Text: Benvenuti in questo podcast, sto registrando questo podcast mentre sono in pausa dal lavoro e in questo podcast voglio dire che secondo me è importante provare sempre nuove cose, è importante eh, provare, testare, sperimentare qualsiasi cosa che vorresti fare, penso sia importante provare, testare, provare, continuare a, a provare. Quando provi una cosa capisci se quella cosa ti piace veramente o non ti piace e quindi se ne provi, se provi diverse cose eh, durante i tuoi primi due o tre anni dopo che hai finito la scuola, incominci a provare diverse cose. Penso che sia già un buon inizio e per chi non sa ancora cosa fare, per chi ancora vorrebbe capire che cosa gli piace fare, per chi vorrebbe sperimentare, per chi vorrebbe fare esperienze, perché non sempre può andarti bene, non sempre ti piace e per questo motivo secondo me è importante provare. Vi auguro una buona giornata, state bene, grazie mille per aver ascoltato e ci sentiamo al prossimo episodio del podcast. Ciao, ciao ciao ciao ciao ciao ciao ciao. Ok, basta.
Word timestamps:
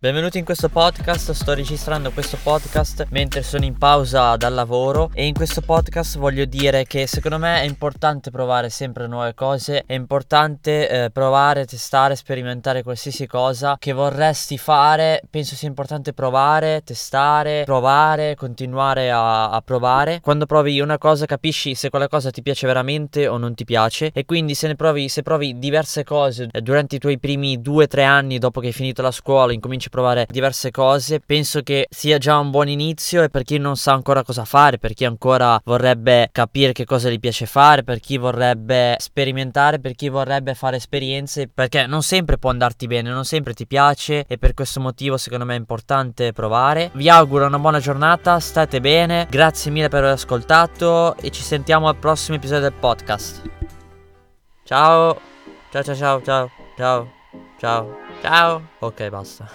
Benvenuti 0.00 0.38
in 0.38 0.44
questo 0.44 0.68
podcast, 0.68 1.32
sto 1.32 1.54
registrando 1.54 2.12
questo 2.12 2.38
podcast 2.40 3.08
mentre 3.10 3.42
sono 3.42 3.64
in 3.64 3.76
pausa 3.76 4.36
dal 4.36 4.54
lavoro 4.54 5.10
e 5.12 5.26
in 5.26 5.34
questo 5.34 5.60
podcast 5.60 6.18
voglio 6.18 6.44
dire 6.44 6.84
che 6.84 7.08
secondo 7.08 7.36
me 7.36 7.62
è 7.62 7.64
importante 7.64 8.30
provare 8.30 8.70
sempre 8.70 9.08
nuove 9.08 9.34
cose, 9.34 9.82
è 9.84 9.94
importante 9.94 10.88
eh, 10.88 11.10
provare, 11.10 11.66
testare, 11.66 12.14
sperimentare 12.14 12.84
qualsiasi 12.84 13.26
cosa 13.26 13.74
che 13.76 13.92
vorresti 13.92 14.56
fare, 14.56 15.20
penso 15.28 15.56
sia 15.56 15.66
importante 15.66 16.12
provare, 16.12 16.82
testare, 16.84 17.64
provare, 17.64 18.36
continuare 18.36 19.10
a, 19.10 19.50
a 19.50 19.60
provare. 19.62 20.20
Quando 20.20 20.46
provi 20.46 20.78
una 20.78 20.98
cosa 20.98 21.26
capisci 21.26 21.74
se 21.74 21.90
quella 21.90 22.06
cosa 22.06 22.30
ti 22.30 22.42
piace 22.42 22.68
veramente 22.68 23.26
o 23.26 23.36
non 23.36 23.56
ti 23.56 23.64
piace 23.64 24.12
e 24.14 24.24
quindi 24.24 24.54
se 24.54 24.68
ne 24.68 24.76
provi, 24.76 25.08
se 25.08 25.22
provi 25.22 25.58
diverse 25.58 26.04
cose 26.04 26.46
eh, 26.52 26.60
durante 26.60 26.94
i 26.94 26.98
tuoi 27.00 27.18
primi 27.18 27.60
due 27.60 27.82
o 27.82 27.88
tre 27.88 28.04
anni 28.04 28.38
dopo 28.38 28.60
che 28.60 28.68
hai 28.68 28.72
finito 28.72 29.02
la 29.02 29.10
scuola, 29.10 29.52
incominci 29.52 29.86
a 29.88 29.90
provare 29.90 30.26
diverse 30.30 30.70
cose. 30.70 31.20
Penso 31.20 31.62
che 31.62 31.86
sia 31.90 32.18
già 32.18 32.38
un 32.38 32.50
buon 32.50 32.68
inizio 32.68 33.22
e 33.22 33.28
per 33.28 33.42
chi 33.42 33.58
non 33.58 33.76
sa 33.76 33.92
ancora 33.92 34.22
cosa 34.22 34.44
fare, 34.44 34.78
per 34.78 34.94
chi 34.94 35.04
ancora 35.04 35.60
vorrebbe 35.64 36.28
capire 36.30 36.72
che 36.72 36.84
cosa 36.84 37.10
gli 37.10 37.18
piace 37.18 37.46
fare, 37.46 37.82
per 37.82 37.98
chi 38.00 38.16
vorrebbe 38.16 38.96
sperimentare, 38.98 39.80
per 39.80 39.94
chi 39.94 40.08
vorrebbe 40.08 40.54
fare 40.54 40.76
esperienze, 40.76 41.48
perché 41.48 41.86
non 41.86 42.02
sempre 42.02 42.38
può 42.38 42.50
andarti 42.50 42.86
bene, 42.86 43.10
non 43.10 43.24
sempre 43.24 43.54
ti 43.54 43.66
piace 43.66 44.24
e 44.26 44.38
per 44.38 44.54
questo 44.54 44.80
motivo 44.80 45.16
secondo 45.16 45.44
me 45.44 45.54
è 45.54 45.58
importante 45.58 46.32
provare. 46.32 46.90
Vi 46.94 47.08
auguro 47.08 47.46
una 47.46 47.58
buona 47.58 47.80
giornata, 47.80 48.38
state 48.38 48.80
bene, 48.80 49.26
grazie 49.28 49.70
mille 49.70 49.88
per 49.88 50.00
aver 50.00 50.12
ascoltato 50.12 51.16
e 51.16 51.30
ci 51.30 51.42
sentiamo 51.42 51.88
al 51.88 51.96
prossimo 51.96 52.36
episodio 52.36 52.68
del 52.68 52.78
podcast. 52.78 53.42
Ciao, 54.64 55.18
ciao 55.70 55.82
ciao 55.82 55.94
ciao 55.94 56.22
ciao 56.22 56.50
ciao 56.76 57.17
ciao 57.58 58.08
ciao. 58.20 58.62
Ok, 58.80 59.10
basta. 59.10 59.48